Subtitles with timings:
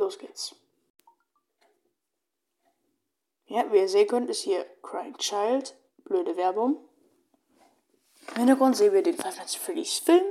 [0.00, 0.56] los geht's.
[3.46, 5.76] Ja, wie ihr sehen könnt, ist hier Crying Child.
[6.04, 6.88] Blöde Werbung.
[8.30, 10.24] Im Hintergrund sehen wir den Five Nights at Freddy's Film,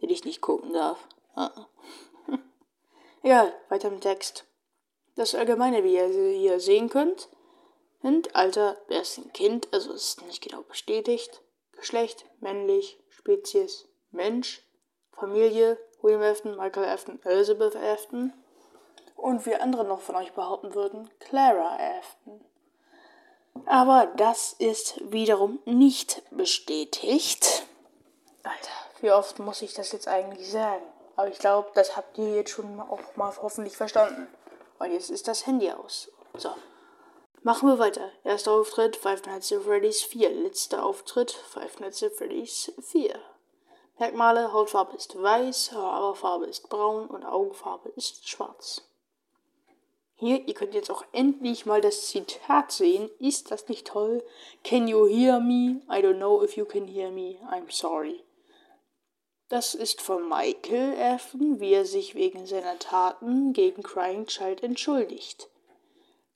[0.00, 1.08] den ich nicht gucken darf.
[1.34, 1.66] Ah.
[3.22, 4.44] Egal, weiter im Text.
[5.16, 7.28] Das Allgemeine, wie ihr hier sehen könnt,
[8.02, 11.42] sind Alter, wer ist ein Kind, also ist nicht genau bestätigt.
[11.72, 14.62] Geschlecht, männlich, Spezies, Mensch,
[15.12, 18.32] Familie, William Afton, Michael Afton, Elizabeth Afton.
[19.16, 22.44] Und wie andere noch von euch behaupten würden, Clara Afton.
[23.66, 27.66] Aber das ist wiederum nicht bestätigt.
[28.42, 30.82] Alter, wie oft muss ich das jetzt eigentlich sagen?
[31.16, 34.26] Aber ich glaube, das habt ihr jetzt schon auch mal hoffentlich verstanden.
[34.78, 36.10] Und jetzt ist das Handy aus.
[36.36, 36.50] So.
[37.42, 38.10] Machen wir weiter.
[38.24, 40.30] Erster Auftritt Five Nights at Freddy's 4.
[40.30, 43.18] Letzter Auftritt Five Nights at Freddy's 4.
[43.98, 48.82] Merkmale: Hautfarbe ist weiß, Haarfarbe ist braun und Augenfarbe ist schwarz.
[50.24, 53.10] Hier, ihr könnt jetzt auch endlich mal das Zitat sehen.
[53.18, 54.24] Ist das nicht toll?
[54.62, 55.82] Can you hear me?
[55.90, 57.36] I don't know if you can hear me.
[57.52, 58.24] I'm sorry.
[59.50, 65.50] Das ist von Michael Afton, wie er sich wegen seiner Taten gegen Crying Child entschuldigt.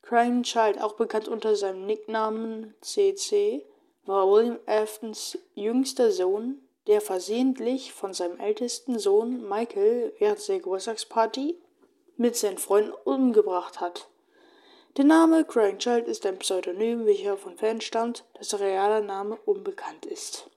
[0.03, 3.65] Crying Child, auch bekannt unter seinem Nicknamen CC,
[4.05, 11.59] war William Aftons jüngster Sohn, der versehentlich von seinem ältesten Sohn Michael während der Geburtstagsparty
[12.19, 14.09] mit seinen Freunden umgebracht hat.
[14.97, 20.05] Der Name Crying Child ist ein Pseudonym, welcher von Fans stammt, dessen realer Name unbekannt
[20.05, 20.49] ist.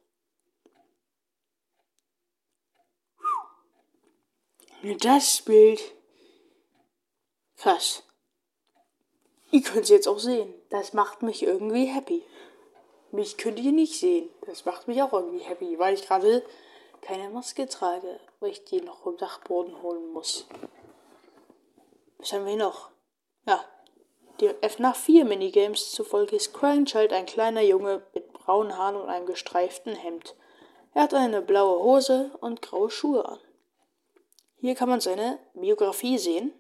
[5.01, 5.81] Das Bild.
[7.57, 8.03] Krass.
[9.53, 10.53] Ihr könnt es jetzt auch sehen.
[10.71, 12.25] Das macht mich irgendwie happy.
[13.13, 14.29] Mich könnt ihr nicht sehen.
[14.47, 16.45] Das macht mich auch irgendwie happy, weil ich gerade
[17.03, 20.49] keine Maske trage, weil ich die noch vom Dachboden holen muss.
[22.23, 22.91] Was haben wir noch?
[23.49, 23.65] Ja,
[24.39, 29.09] die FNAF 4 Minigames zufolge ist Crying Child ein kleiner Junge mit braunen Haaren und
[29.09, 30.37] einem gestreiften Hemd.
[30.95, 33.41] Er hat eine blaue Hose und graue Schuhe an.
[34.55, 36.53] Hier kann man seine Biografie sehen.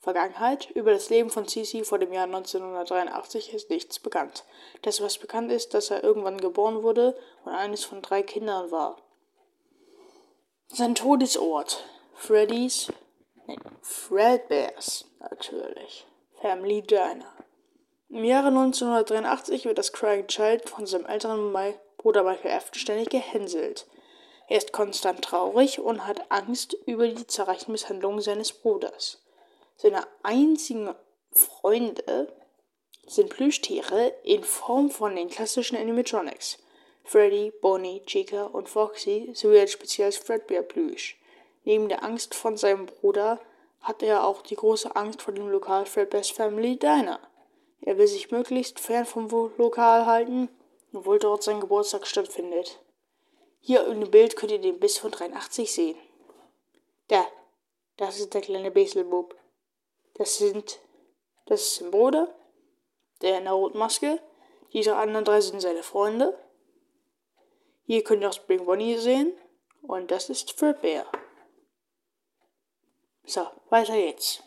[0.00, 4.44] Vergangenheit über das Leben von Cici vor dem Jahr 1983 ist nichts bekannt.
[4.82, 8.98] Das, was bekannt ist, dass er irgendwann geboren wurde und eines von drei Kindern war.
[10.68, 12.92] Sein Todesort Freddy's
[13.82, 16.06] Fredbears, natürlich.
[16.40, 17.32] Family Diner.
[18.08, 21.52] Im Jahre 1983 wird das Crying Child von seinem älteren
[21.98, 23.86] Bruder Michael Afton ständig gehänselt.
[24.48, 29.22] Er ist konstant traurig und hat Angst über die zahlreichen Misshandlungen seines Bruders.
[29.76, 30.94] Seine einzigen
[31.32, 32.32] Freunde
[33.06, 36.58] sind Plüschtiere in Form von den klassischen Animatronics.
[37.04, 41.18] Freddy, Bonnie, Chica und Foxy sowie ein spezielles Fredbear-Plüsch.
[41.64, 43.40] Neben der Angst von seinem Bruder
[43.80, 47.20] hat er auch die große Angst vor dem Lokal Fredbear's Family Diner.
[47.80, 50.48] Er will sich möglichst fern vom Lokal halten,
[50.92, 52.80] obwohl dort sein Geburtstag stattfindet.
[53.60, 55.98] Hier in dem Bild könnt ihr den Biss von 83 sehen.
[57.08, 57.26] Da,
[57.96, 59.34] das ist der kleine Beselbub.
[60.14, 60.80] Das sind,
[61.46, 62.34] das ist sein Bruder,
[63.22, 64.20] der in der roten Maske.
[64.72, 66.38] Diese anderen drei sind seine Freunde.
[67.86, 69.32] Hier könnt ihr auch Spring Bonnie sehen.
[69.82, 71.06] Und das ist Fredbear.
[73.26, 74.42] So, weiter geht's.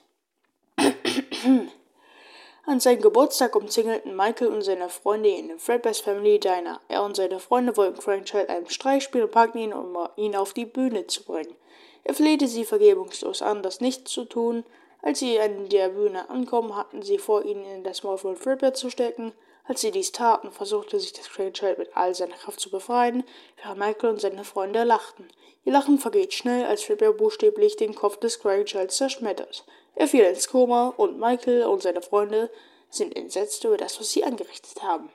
[2.66, 6.80] An seinem Geburtstag umzingelten Michael und seine Freunde ihn im Fredbear's Family Diner.
[6.88, 10.36] Er und seine Freunde wollten Frank Child einen Streich spielen und packten ihn, um ihn
[10.36, 11.56] auf die Bühne zu bringen.
[12.04, 14.64] Er flehte sie vergebungslos an, das nicht zu tun.
[15.02, 18.74] Als sie an der Bühne ankommen, hatten sie vor, ihn in das Maul von Fredbear
[18.74, 19.32] zu stecken.
[19.68, 23.24] Als sie dies taten, versuchte sich das Frank Child mit all seiner Kraft zu befreien,
[23.58, 25.28] während Michael und seine Freunde lachten.
[25.66, 29.66] Ihr Lachen vergeht schnell, als Fredbear buchstäblich den Kopf des Crying Childs zerschmettert.
[29.96, 32.50] Er fiel ins Koma und Michael und seine Freunde
[32.90, 35.10] sind entsetzt über das, was sie angerichtet haben.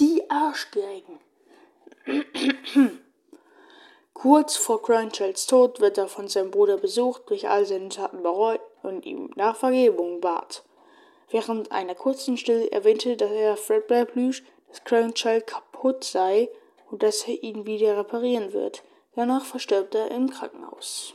[0.00, 1.20] Die Arschgeigen.
[4.14, 8.24] Kurz vor Crying Childs Tod wird er von seinem Bruder besucht, durch all seine Taten
[8.24, 10.64] bereut und ihm nach Vergebung bat.
[11.34, 16.48] Während einer kurzen Stille erwähnte dass er Fredbear Plüsch, dass Crying Child kaputt sei
[16.92, 18.84] und dass er ihn wieder reparieren wird.
[19.16, 21.14] Danach verstirbt er im Krankenhaus.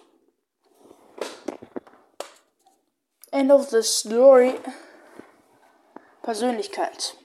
[3.31, 4.55] End of the story.
[6.21, 7.15] Persönlichkeit.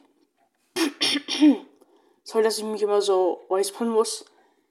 [2.22, 4.24] Soll, dass ich mich immer so räuspern muss.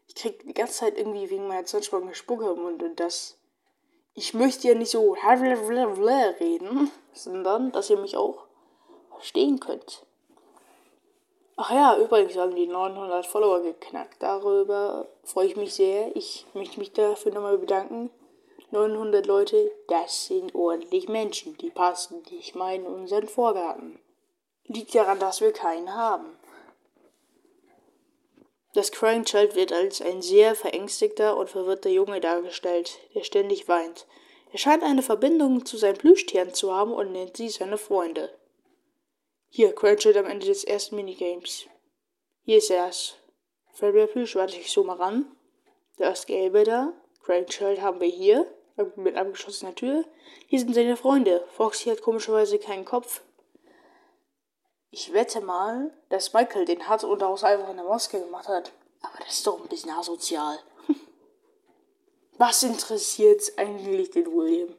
[0.08, 3.38] Ich krieg die ganze Zeit irgendwie wegen meiner Zundspange Spucke im Mund und das.
[4.16, 5.16] Ich möchte ja nicht so
[6.40, 8.46] reden, sondern dass ihr mich auch
[9.12, 10.06] verstehen könnt.
[11.56, 14.22] Ach ja, übrigens haben die 900 Follower geknackt.
[14.22, 16.16] Darüber freue ich mich sehr.
[16.16, 18.10] Ich möchte mich dafür nochmal bedanken.
[18.72, 21.56] 900 Leute, das sind ordentlich Menschen.
[21.58, 24.00] Die passen nicht mal in unseren Vorgarten.
[24.66, 26.38] Liegt daran, dass wir keinen haben.
[28.74, 34.08] Das Crying Child wird als ein sehr verängstigter und verwirrter Junge dargestellt, der ständig weint.
[34.52, 38.34] Er scheint eine Verbindung zu seinen Plüschtieren zu haben und nennt sie seine Freunde.
[39.50, 41.68] Hier, Crying Child am Ende des ersten Minigames.
[42.46, 43.16] Hier ist er's.
[43.74, 45.36] Fredbear Plüsch, warte ich so mal ran.
[45.98, 46.94] Da ist Gelbe da.
[47.24, 48.48] Crying Child haben wir hier,
[48.96, 50.04] mit abgeschlossener Tür.
[50.48, 51.46] Hier sind seine Freunde.
[51.56, 53.22] Foxy hat komischerweise keinen Kopf.
[54.96, 58.72] Ich wette mal, dass Michael den hat und daraus einfach eine Maske gemacht hat.
[59.02, 60.60] Aber das ist doch ein bisschen asozial.
[62.38, 64.76] Was interessiert eigentlich den William?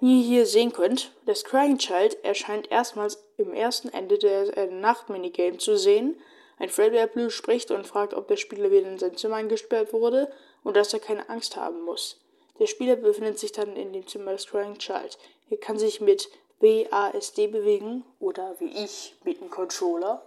[0.00, 4.66] Wie ihr hier sehen könnt, das Crying Child erscheint erstmals im ersten Ende der äh,
[4.66, 6.20] Nacht-Minigame zu sehen.
[6.58, 10.32] Ein Fredbear Blue spricht und fragt, ob der Spieler wieder in sein Zimmer eingesperrt wurde
[10.64, 12.20] und dass er keine Angst haben muss.
[12.58, 15.16] Der Spieler befindet sich dann in dem Zimmer des Crying Child.
[15.48, 16.28] Er kann sich mit
[16.60, 20.22] BASD bewegen oder wie ich mit dem Controller,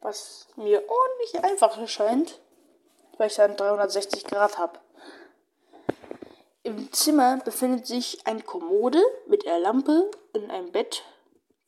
[0.00, 2.40] was mir ordentlich einfach erscheint
[3.18, 4.78] weil ich dann 360 Grad habe.
[6.62, 11.04] Im Zimmer befindet sich eine Kommode mit einer Lampe und einem Bett,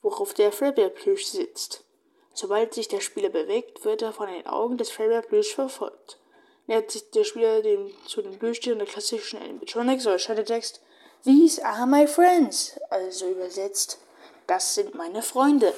[0.02, 1.84] worauf der Freibear-Plüsch sitzt.
[2.32, 6.18] Sobald sich der Spieler bewegt, wird er von den Augen des Freibear-Plüsch verfolgt.
[6.66, 10.80] Nähert sich der Spieler dem, zu den Plüschtieren der klassischen Animatronics oder erscheint der Text
[11.24, 13.98] These are my friends, also übersetzt,
[14.46, 15.74] das sind meine Freunde.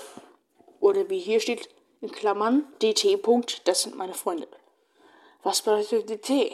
[0.81, 1.69] Oder wie hier steht
[2.01, 3.19] in Klammern DT.
[3.65, 4.49] Das sind meine Freunde.
[5.43, 6.53] Was bedeutet DT?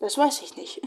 [0.00, 0.82] Das weiß ich nicht.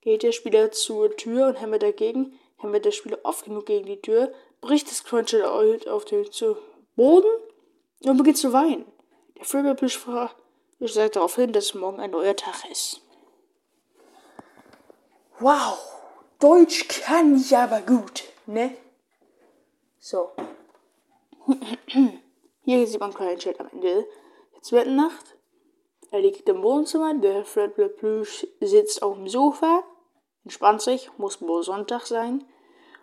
[0.00, 4.00] Geht der Spieler zur Tür und hämmert dagegen, hämmert der Spieler oft genug gegen die
[4.00, 6.28] Tür, bricht das Crunchy auf den
[6.94, 7.42] Boden
[8.04, 8.86] und beginnt zu weinen.
[9.36, 10.00] Der Freebill-Plüsch
[10.80, 13.00] sagt darauf hin, dass morgen ein neuer Tag ist.
[15.40, 15.78] Wow,
[16.40, 18.76] Deutsch kann ich aber gut, ne?
[20.00, 20.30] So.
[22.62, 24.04] Hier sieht man Crying Chat am Ende
[24.54, 25.36] der zweiten Nacht.
[26.10, 29.84] Er liegt im Wohnzimmer, der Fred Plüsch sitzt auf dem Sofa,
[30.42, 32.44] entspannt sich, muss wohl Sonntag sein.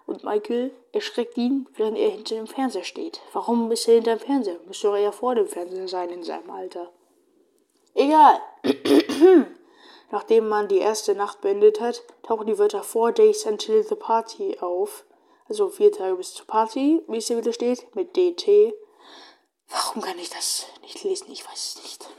[0.05, 3.21] Und Michael erschreckt ihn, während er hinter dem Fernseher steht.
[3.31, 4.59] Warum ist er hinter dem Fernseher?
[4.67, 6.91] Müsste er ja vor dem Fernseher sein in seinem Alter.
[7.93, 8.41] Egal.
[10.15, 14.57] Nachdem man die erste Nacht beendet hat, tauchen die Wörter Four Days Until the Party
[14.61, 15.03] auf.
[15.49, 18.73] Also vier Tage bis zur Party, wie es hier wieder steht, mit DT.
[19.67, 21.29] Warum kann ich das nicht lesen?
[21.33, 22.09] Ich weiß es nicht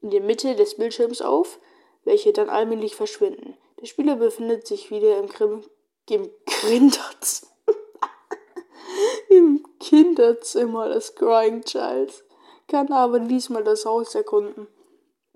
[0.00, 1.58] in der Mitte des Bildschirms auf,
[2.04, 3.56] welche dann allmählich verschwinden.
[3.80, 5.64] Der Spieler befindet sich wieder im, Krim
[6.08, 7.50] im Kinderzimmer.
[9.28, 12.22] Im Kinderzimmer des Crying Childs,
[12.68, 14.68] kann aber diesmal das Haus erkunden.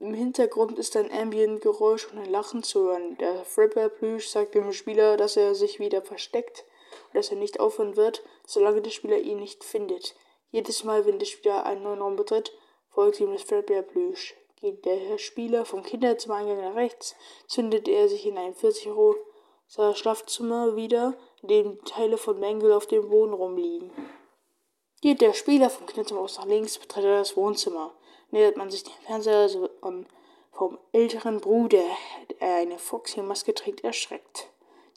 [0.00, 3.18] Im Hintergrund ist ein Ambient-Geräusch und ein Lachen zu hören.
[3.18, 6.64] Der Fripper-Plüsch sagt dem Spieler, dass er sich wieder versteckt
[7.08, 10.14] und dass er nicht aufhören wird, solange der Spieler ihn nicht findet.
[10.52, 12.52] Jedes Mal, wenn der Spieler einen neuen Raum betritt,
[12.90, 14.36] folgt ihm das Fripper-Plüsch.
[14.60, 17.16] Geht der Spieler vom Kinderzimmereingang nach rechts,
[17.48, 22.86] zündet er sich in ein 40 rosa Schlafzimmer wieder, in dem Teile von Mängel auf
[22.86, 23.90] dem Boden rumliegen.
[25.00, 27.94] Geht der Spieler vom Kinderzimmer aus nach links, betritt er das Wohnzimmer.
[28.30, 30.06] Nähert man sich dem Fernseher so, um,
[30.52, 31.84] vom älteren Bruder,
[32.40, 34.48] der eine Foxy-Maske trägt, erschreckt.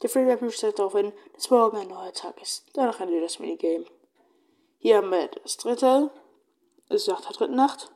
[0.02, 2.64] Der Fredbear sagt darauf hin, dass morgen ein neuer Tag ist.
[2.74, 3.84] Danach endet das Minigame.
[4.78, 6.10] Hier haben wir das dritte,
[6.88, 7.92] es ist nach der dritten Nacht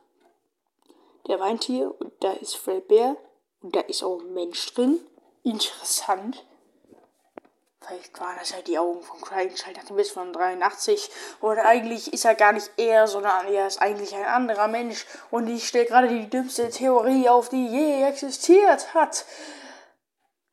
[1.27, 3.17] der weint hier und da ist Fredbear
[3.61, 4.99] und da ist auch ein Mensch drin.
[5.43, 6.45] Interessant.
[7.85, 11.09] Vielleicht waren das ja die Augen von Crying Child nach dem Biss von 83.
[11.41, 15.05] Oder eigentlich ist er gar nicht er, sondern er ist eigentlich ein anderer Mensch.
[15.31, 19.25] Und ich stelle gerade die dümmste Theorie auf, die je existiert hat.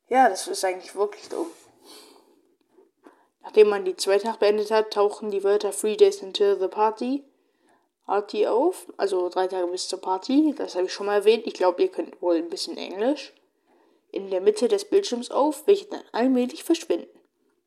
[0.09, 1.51] Ja, das ist eigentlich wirklich dumm.
[3.43, 7.25] Nachdem man die zweite Nacht beendet hat, tauchen die Wörter Three Days Until the Party
[8.07, 11.47] auf, also drei Tage bis zur Party, das habe ich schon mal erwähnt.
[11.47, 13.33] Ich glaube, ihr könnt wohl ein bisschen Englisch.
[14.15, 17.19] In der Mitte des Bildschirms auf, welche dann allmählich verschwinden.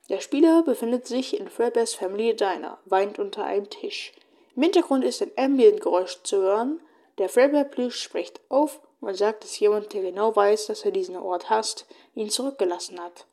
[0.07, 4.13] Der Spieler befindet sich in Fredbear's Family Diner, weint unter einem Tisch.
[4.55, 6.79] Im Hintergrund ist ein Ambient-Geräusch zu hören.
[7.17, 11.49] Der Fredbear-Plüsch spricht auf und sagt, dass jemand, der genau weiß, dass er diesen Ort
[11.49, 11.85] hasst,
[12.15, 13.25] ihn zurückgelassen hat.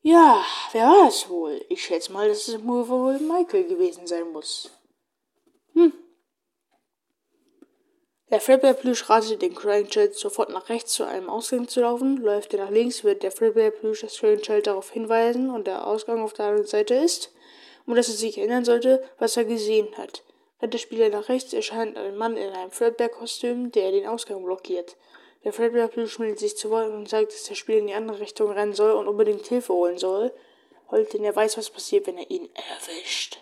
[0.00, 1.64] Ja, wer war es wohl?
[1.68, 4.70] Ich schätze mal, dass es wohl Michael gewesen sein muss.
[5.72, 5.92] Hm.
[8.30, 12.18] Der Fredbear-Plüsch ratet den Crying Child sofort nach rechts zu einem Ausgang zu laufen.
[12.18, 16.22] Läuft er nach links, wird der Fredbear-Plüsch das Crying Child darauf hinweisen und der Ausgang
[16.22, 17.32] auf der anderen Seite ist,
[17.86, 20.24] um dass er sich erinnern sollte, was er gesehen hat.
[20.60, 24.96] Rennt der Spieler nach rechts, erscheint ein Mann in einem Fredbear-Kostüm, der den Ausgang blockiert.
[25.44, 28.20] Der Fredbear Plüsch meldet sich zu Wort und sagt, dass der Spieler in die andere
[28.20, 30.32] Richtung rennen soll und unbedingt Hilfe holen soll.
[30.90, 33.38] Holt, denn er weiß, was passiert, wenn er ihn erwischt.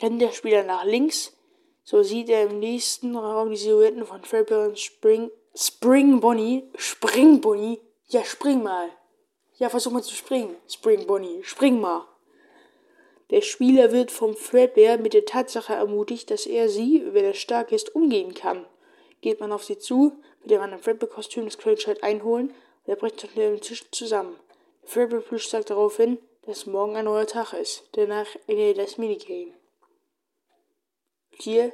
[0.00, 1.35] Rennt der Spieler nach links,
[1.86, 6.64] so sieht er im nächsten Raum die Silhouetten von Fredbear und Spring, Spring Bonnie.
[6.74, 7.80] Spring Bonnie?
[8.08, 8.88] Ja, spring mal.
[9.58, 10.56] Ja, versuch mal zu springen.
[10.68, 12.04] Spring Bonnie, spring mal.
[13.30, 17.70] Der Spieler wird vom Fredbear mit der Tatsache ermutigt, dass er sie, wenn er stark
[17.70, 18.66] ist, umgehen kann.
[19.20, 23.22] Geht man auf sie zu, wird er ein Fredbear-Kostüm das Craigshide einholen und er bricht
[23.22, 24.34] unter dem Tisch zusammen.
[24.86, 27.84] Fredbear-Plüsch sagt daraufhin, dass morgen ein neuer Tag ist.
[27.92, 29.52] Danach endet das Minigame.
[31.38, 31.70] Hier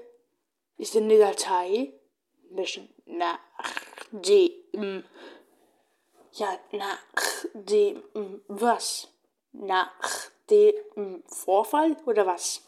[0.76, 1.92] ist eine Datei,
[3.06, 3.38] nach
[4.10, 5.04] dem,
[6.32, 6.98] ja, nach
[7.54, 8.02] dem,
[8.48, 9.08] was?
[9.52, 9.92] Nach
[10.50, 12.62] dem Vorfall oder was?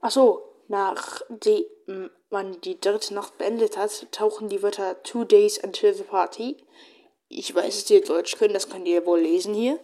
[0.00, 5.92] Ach so, nachdem man die dritte Nacht beendet hat, tauchen die Wörter Two Days Until
[5.92, 6.56] the Party.
[7.28, 9.78] Ich weiß, dass ihr Deutsch könnt, das könnt ihr wohl lesen hier.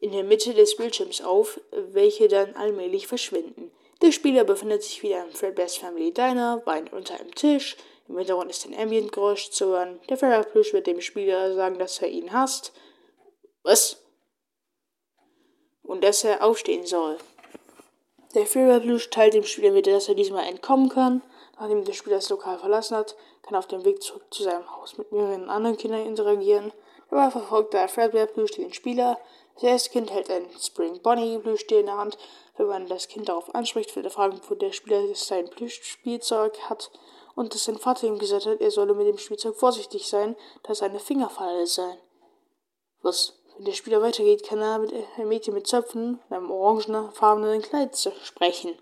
[0.00, 3.70] In der Mitte des Bildschirms auf, welche dann allmählich verschwinden.
[4.04, 7.74] Der Spieler befindet sich wieder im Fredbear's Family Diner, weint unter einem Tisch.
[8.06, 9.98] Im Hintergrund ist ein Ambient-Geräusch zu hören.
[10.10, 12.74] Der Ferraplush wird dem Spieler sagen, dass er ihn hasst.
[13.62, 14.04] Was?
[15.82, 17.16] Und dass er aufstehen soll.
[18.34, 21.22] Der Ferraplush teilt dem Spieler mit, dass er diesmal entkommen kann.
[21.58, 24.70] Nachdem der Spieler das Lokal verlassen hat, kann er auf dem Weg zurück zu seinem
[24.70, 26.74] Haus mit mehreren anderen Kindern interagieren.
[27.08, 29.18] Dabei verfolgt der Fredbear Plüsch den Spieler.
[29.54, 32.18] Das erste Kind hält ein Spring Bonnie Plüschtier in der Hand.
[32.56, 36.90] Wenn man das Kind darauf anspricht, wird er fragen, wo der Spieler sein Plüschspielzeug hat
[37.34, 40.72] und dass sein Vater ihm gesagt hat, er solle mit dem Spielzeug vorsichtig sein, da
[40.72, 41.98] es eine Fingerfalle sei.
[43.02, 43.34] Was?
[43.56, 47.96] Wenn der Spieler weitergeht, kann er mit einem Mädchen mit Zöpfen und einem orangefarbenen Kleid
[48.22, 48.76] sprechen.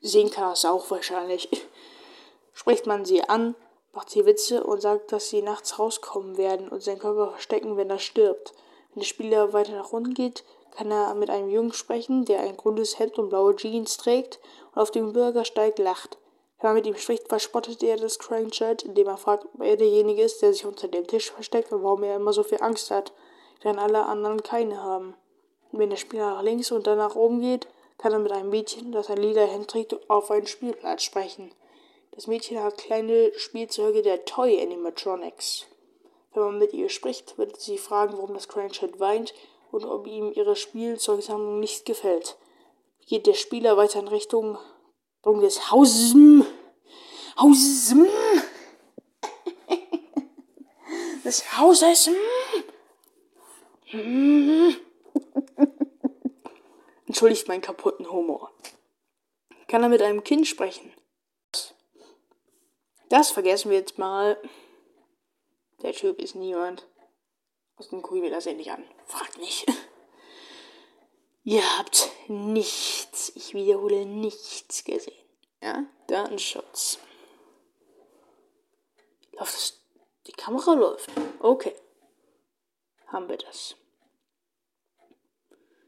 [0.00, 1.48] Sehen kann er es auch wahrscheinlich.
[2.52, 3.56] Spricht man sie an,
[3.92, 7.90] macht sie Witze und sagt, dass sie nachts rauskommen werden und seinen Körper verstecken, wenn
[7.90, 8.54] er stirbt.
[8.98, 10.42] Wenn der Spieler weiter nach unten geht,
[10.76, 14.40] kann er mit einem Jungen sprechen, der ein grünes Hemd und blaue Jeans trägt
[14.74, 16.18] und auf dem Bürgersteig lacht.
[16.58, 20.22] Wenn man mit ihm spricht, verspottet er das Crankchat, indem er fragt, ob er derjenige
[20.22, 23.12] ist, der sich unter dem Tisch versteckt und warum er immer so viel Angst hat,
[23.62, 25.14] während alle anderen keine haben.
[25.70, 28.90] Wenn der Spieler nach links und dann nach oben geht, kann er mit einem Mädchen,
[28.90, 31.54] das ein lila Hemd trägt, auf einen Spielplatz sprechen.
[32.10, 35.68] Das Mädchen hat kleine Spielzeuge der Toy Animatronics.
[36.32, 39.34] Wenn man mit ihr spricht, wird sie fragen, warum das Crankchat weint
[39.70, 42.36] und ob ihm ihre Spielzeugsammlung nicht gefällt.
[43.06, 44.58] Geht der Spieler weiter in Richtung
[45.28, 46.14] Richtung des Hauses.
[47.38, 47.94] Hauses.
[51.24, 52.10] Des Hauses.
[57.06, 58.50] Entschuldigt meinen kaputten Humor.
[59.66, 60.92] Kann er mit einem Kind sprechen?
[63.08, 64.38] Das vergessen wir jetzt mal.
[65.82, 66.86] Der Typ ist niemand.
[67.76, 68.84] Aus dem gucke ich mir das endlich an.
[69.06, 69.66] Fragt nicht.
[71.44, 75.14] Ihr habt nichts, ich wiederhole nichts gesehen.
[75.62, 76.98] Ja, Datenschutz.
[79.32, 79.80] Läuft das?
[80.26, 81.10] Die Kamera läuft.
[81.40, 81.74] Okay.
[83.06, 83.76] Haben wir das.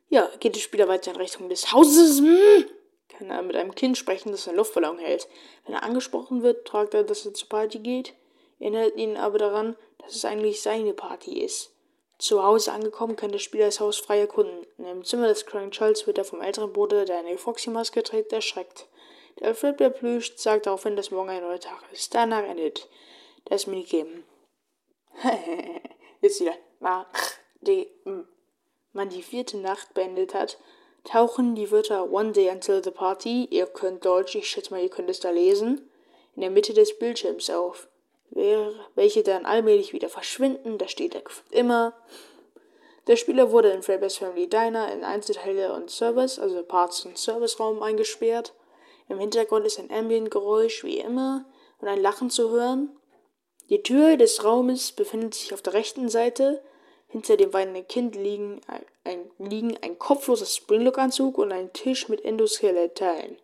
[0.08, 2.20] Ja, geht der Spieler weiter in Richtung des Hauses.
[2.20, 2.70] Hm?
[3.08, 5.28] Kann er mit einem Kind sprechen, das einen Luftballon hält.
[5.64, 8.14] Wenn er angesprochen wird, fragt er, dass er zur Party geht,
[8.60, 11.72] erinnert ihn aber daran, dass es eigentlich seine Party ist.
[12.18, 14.66] Zu Hause angekommen, kann der Spieler das Haus frei erkunden.
[14.76, 18.32] In einem Zimmer des Crank Charles wird er vom älteren Bruder, der eine Foxy-Maske trägt,
[18.32, 18.88] erschreckt.
[19.38, 22.14] Der Alfred Plüsch sagt daraufhin, dass morgen ein neuer Tag ist.
[22.14, 22.88] Danach endet
[23.46, 24.22] das Minigame.
[26.20, 26.54] Jetzt wieder.
[26.80, 28.26] Nachdem
[28.92, 30.58] man die vierte Nacht beendet hat,
[31.04, 34.90] tauchen die Wörter One Day Until the Party, ihr könnt Deutsch, ich schätze mal, ihr
[34.90, 35.90] könnt es da lesen,
[36.34, 37.88] in der Mitte des Bildschirms auf
[38.30, 40.78] welche dann allmählich wieder verschwinden.
[40.78, 41.94] Da steht er immer.
[43.06, 47.82] Der Spieler wurde in Fredbear's Family Diner in Einzelteile und Service, also Parts und Serviceraum
[47.82, 48.54] eingesperrt.
[49.08, 51.44] Im Hintergrund ist ein Ambient-Geräusch wie immer
[51.80, 52.96] und ein Lachen zu hören.
[53.68, 56.62] Die Tür des Raumes befindet sich auf der rechten Seite.
[57.08, 58.60] Hinter dem weinenden Kind liegen
[59.04, 63.36] ein, liegen ein kopfloser Springlock-Anzug und ein Tisch mit Endoskelettteilen.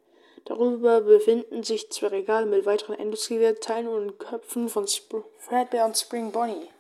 [0.46, 6.30] Darüber befinden sich zwei Regale mit weiteren Endoskelettteilen und Köpfen von Sp Fredbear und Spring
[6.30, 6.70] Bonnie.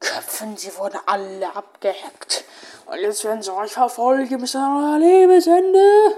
[0.00, 2.44] Köpfen, sie wurden alle abgehackt.
[2.86, 6.16] Und jetzt werden sie euch verfolgen bis an euer Lebensende.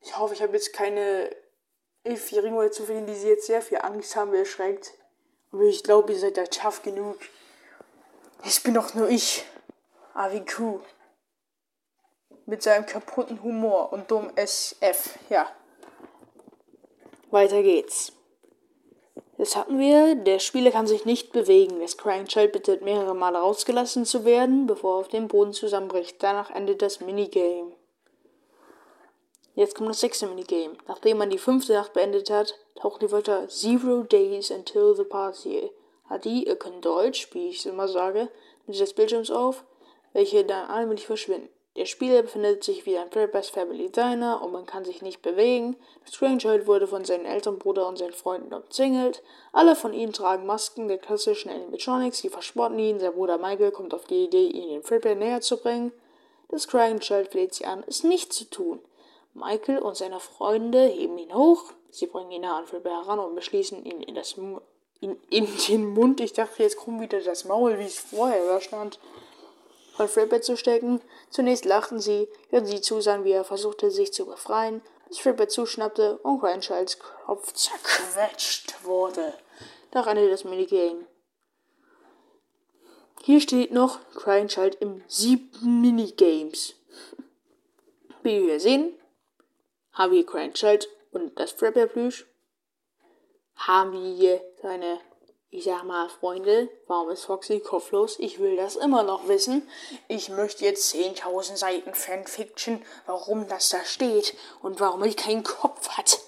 [0.00, 1.34] Ich hoffe, ich habe jetzt keine
[2.04, 4.92] Elfjährigen oder zu finden, die sie jetzt sehr viel Angst haben, erschreckt.
[5.50, 7.18] Aber ich glaube, ihr seid da tough genug.
[8.44, 9.46] Ich bin doch nur ich.
[10.12, 10.80] AWQ.
[12.44, 15.18] Mit seinem kaputten Humor und dumm SF.
[15.30, 15.50] Ja.
[17.30, 18.12] Weiter geht's.
[19.38, 20.16] Das hatten wir.
[20.16, 21.80] Der Spieler kann sich nicht bewegen.
[21.80, 26.22] Das Crying Child bittet mehrere Male rausgelassen zu werden, bevor er auf dem Boden zusammenbricht.
[26.22, 27.72] Danach endet das Minigame.
[29.54, 30.76] Jetzt kommt das sechste Minigame.
[30.88, 35.70] Nachdem man die fünfte Nacht beendet hat, tauchen die Wörter Zero Days until the Party.
[36.08, 38.28] Adi, ihr könnt Deutsch, wie ich es immer sage,
[38.66, 39.64] mit des Bildschirms auf,
[40.12, 41.48] welche dann allmählich verschwinden.
[41.80, 45.76] Der Spieler befindet sich wieder in Fredbear's Family Diner und man kann sich nicht bewegen.
[46.04, 49.22] Das Strangehold wurde von seinen Eltern, Bruder und seinen Freunden umzingelt.
[49.50, 53.00] Alle von ihnen tragen Masken der klassischen Animatronics, sie verspotten ihn.
[53.00, 55.90] Sein Bruder Michael kommt auf die Idee, ihn den Fredbear näher zu bringen.
[56.50, 58.80] Das Crying Child fleht sie an, es nicht zu tun.
[59.32, 61.72] Michael und seine Freunde heben ihn hoch.
[61.90, 64.34] Sie bringen ihn nah an Fredbear heran und beschließen, ihn in, das,
[65.00, 68.60] in, in den Mund, ich dachte, jetzt kommt wieder das Maul, wie es vorher da
[68.60, 68.98] stand
[69.94, 71.00] von Fredbear zu stecken.
[71.30, 76.18] Zunächst lachten sie, während sie zusahen, wie er versuchte, sich zu befreien, bis Fredbear zuschnappte
[76.18, 79.34] und Grandchilds Kopf zerquetscht wurde.
[79.92, 81.06] Nach Ende das Minigame.
[83.22, 86.74] Hier steht noch Grandchild im siebten Minigames.
[88.22, 88.94] Wie wir sehen,
[89.92, 92.26] haben wir Grandchild und das Fredbear Plüsch.
[93.56, 95.00] Haben wir seine
[95.52, 98.18] ich sag mal, Freunde, warum ist Foxy kopflos?
[98.20, 99.68] Ich will das immer noch wissen.
[100.06, 105.88] Ich möchte jetzt 10.000 Seiten Fanfiction, warum das da steht und warum er keinen Kopf
[105.90, 106.20] hat.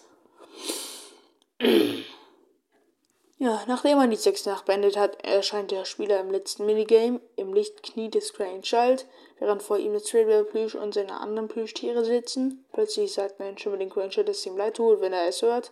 [3.39, 7.55] ja, nachdem man die sechste Nacht beendet hat, erscheint der Spieler im letzten Minigame im
[7.55, 9.07] Lichtknie des Crying Child,
[9.39, 12.65] während vor ihm das Tradewell Plüsch und seine anderen Plüschtiere sitzen.
[12.73, 15.43] Plötzlich sagt ein Stimme den Crying Child, dass es ihm leid tut, wenn er es
[15.43, 15.71] hört.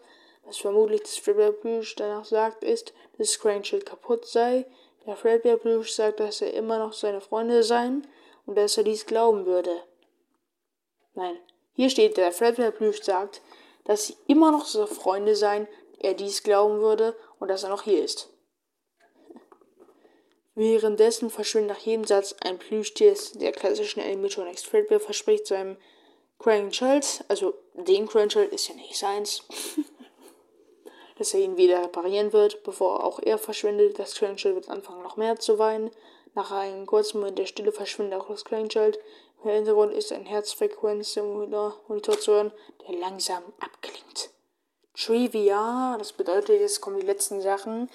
[0.51, 4.67] Was vermutlich das Fredbear Plüsch danach sagt, ist, dass Crane kaputt sei.
[5.07, 8.05] Der Fredbear Plüsch sagt, dass er immer noch seine Freunde seien
[8.47, 9.71] und dass er dies glauben würde.
[11.15, 11.39] Nein,
[11.75, 13.43] hier steht, der Fredbear Plüsch sagt,
[13.85, 15.69] dass sie immer noch seine Freunde seien,
[16.01, 18.29] er dies glauben würde und dass er noch hier ist.
[20.57, 24.65] Währenddessen verschwindet nach jedem Satz ein Plüschtier der klassischen Animatronics.
[24.65, 25.77] Fredbear verspricht seinem
[26.41, 29.45] Crying Child, also den Crying Child ist ja nicht seins,
[31.21, 33.99] dass er ihn wieder reparieren wird, bevor auch er verschwindet.
[33.99, 35.91] Das Crankchild wird anfangen noch mehr zu weinen.
[36.35, 38.99] Nach einem kurzen Moment der Stille verschwindet auch das Crankchild.
[39.45, 42.53] Im Hintergrund ist ein Herzfrequenzmonitor zu hören,
[42.89, 44.31] der langsam abklingt.
[44.97, 47.91] Trivia, das bedeutet, jetzt kommen die letzten Sachen.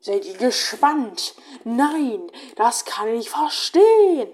[0.00, 1.34] Seid ihr gespannt?
[1.64, 4.28] Nein, das kann ich verstehen.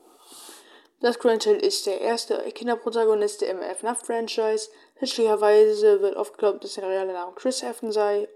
[1.03, 4.69] Das Crankchild ist der erste Kinderprotagonist der MF-NAF-Franchise.
[4.95, 8.29] Fälschlicherweise wird oft geglaubt, dass sein realer Name Chris Evan sei.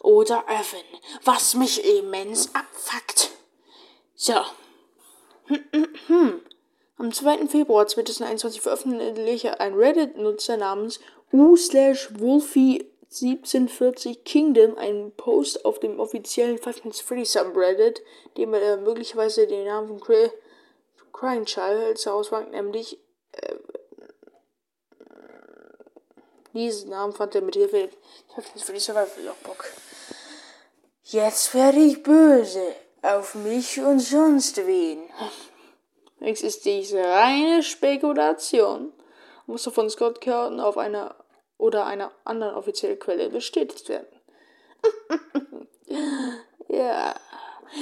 [0.00, 0.84] Oder Evan,
[1.24, 3.32] was mich immens abfuckt.
[4.14, 4.34] So.
[6.96, 7.48] Am 2.
[7.48, 11.00] Februar 2021 veröffentlichte ein Reddit-Nutzer namens
[11.32, 18.00] u/wolfie1740 Kingdom einen Post auf dem offiziellen Five Nights Freddy Subreddit,
[18.36, 20.30] dem er möglicherweise den Namen von Cry
[21.12, 22.98] Crying Child zur Auswahl, nämlich
[23.32, 23.54] äh,
[26.52, 27.90] diesen Namen fand er mit Hilfe
[28.56, 29.64] für die Survival Logbook.
[31.04, 35.02] Jetzt werde ich böse auf mich und sonst wen.
[36.22, 38.92] Es ist diese reine Spekulation.
[39.46, 41.14] Musste von Scott Curtin auf einer
[41.56, 44.06] oder einer anderen offiziellen Quelle bestätigt werden.
[46.68, 47.14] ja,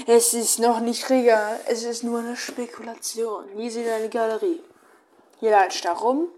[0.07, 1.61] es ist noch nicht real.
[1.67, 3.49] Es ist nur eine Spekulation.
[3.57, 4.61] Hier sieht eine Galerie.
[5.41, 6.31] Hier latscht da rum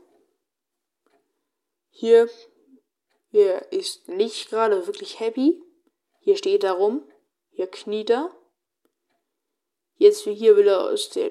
[2.01, 2.31] hier,
[3.31, 5.63] hier ist nicht gerade wirklich happy.
[6.21, 7.03] Hier steht er rum.
[7.51, 8.31] Hier kniet er.
[9.97, 11.31] Jetzt hier will er aus der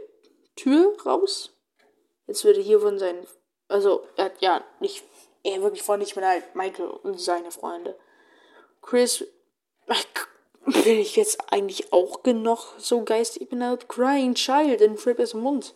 [0.56, 1.56] Tür raus.
[2.28, 3.26] Jetzt wird er hier von seinen.
[3.68, 5.04] Also, er hat ja nicht.
[5.42, 7.98] Er wirklich von nicht mit halt Michael und seine Freunde.
[8.84, 9.24] Chris.
[10.72, 13.44] Bin ich jetzt eigentlich auch genug so geistig?
[13.44, 15.74] Ich bin halt Crying Child in Frippers Mund.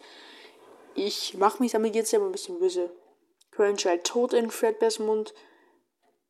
[0.96, 2.92] Ich mach mich damit jetzt selber ein bisschen böse.
[3.52, 5.34] Grandchild tot in Fredbears Mund.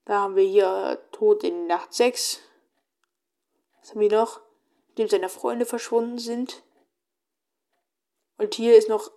[0.06, 2.40] Da haben wir hier Tod in Nacht 6.
[3.80, 4.42] Was haben wir noch?
[4.98, 6.64] Dem seine Freunde verschwunden sind.
[8.38, 9.12] Und hier ist noch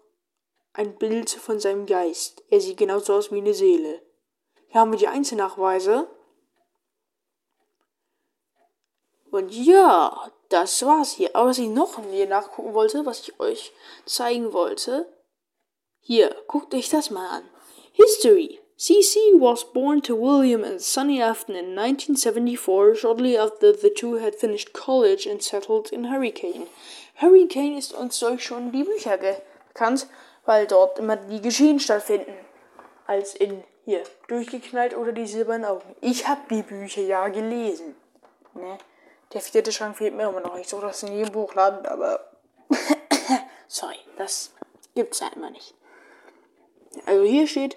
[0.73, 2.45] ein Bild von seinem Geist.
[2.49, 4.03] Er sieht genauso aus wie eine Seele.
[4.69, 6.09] Hier haben wir die Einzelnachweise.
[9.37, 11.37] Und ja, das war's hier.
[11.37, 13.73] Aber was ich noch hier nachgucken wollte, was ich euch
[14.07, 15.07] zeigen wollte.
[16.01, 17.43] Hier, guckt euch das mal an.
[17.93, 24.19] History CC was born to William and Sunny Afton in 1974, shortly after the two
[24.19, 26.67] had finished college and settled in Hurricane.
[27.21, 30.07] Hurricane ist uns durch schon die Bücher bekannt,
[30.45, 32.35] weil dort immer die Geschehen stattfinden.
[33.07, 35.95] Als in hier, durchgeknallt oder die silbernen Augen.
[36.01, 37.97] Ich habe die Bücher ja gelesen.
[38.55, 38.79] Ne?
[39.37, 40.57] Der vierte Schrank fehlt mir immer noch.
[40.57, 42.33] Ich suche das in jedem Buchladen, aber.
[43.69, 44.55] Sorry, das
[44.95, 45.75] gibt's ja immer nicht.
[47.05, 47.77] Also hier steht,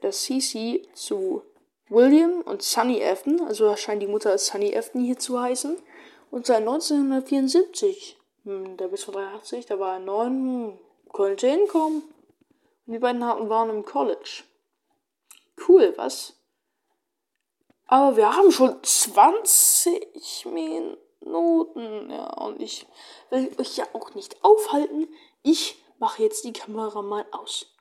[0.00, 1.44] dass CC zu
[1.88, 5.78] William und Sunny Afton, also scheint die Mutter Sunny Afton hier zu heißen,
[6.32, 10.78] und seit 1974, hm, der bis von 83, da war er neun, hm,
[11.12, 12.02] könnte hinkommen.
[12.88, 14.42] Und die beiden waren im College.
[15.68, 16.35] Cool, was?
[17.86, 22.10] Aber wir haben schon 20 Minuten.
[22.10, 22.86] Ja, und ich
[23.30, 25.08] will euch ja auch nicht aufhalten.
[25.42, 27.75] Ich mache jetzt die Kamera mal aus.